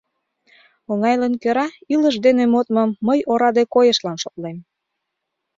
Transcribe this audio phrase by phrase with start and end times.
[0.91, 4.57] —Оҥайлан кӧра илыш дене модмым мый ораде койышлан шотлем.